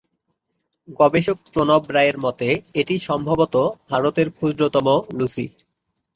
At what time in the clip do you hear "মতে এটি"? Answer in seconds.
2.17-2.95